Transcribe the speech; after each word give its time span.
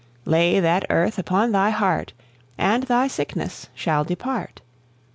Lay 0.25 0.59
that 0.59 0.83
earth 0.89 1.19
upon 1.19 1.51
thy 1.51 1.69
heart, 1.69 2.13
And 2.57 2.81
thy 2.81 3.07
sickness 3.07 3.69
shall 3.75 4.03
depart! 4.03 4.59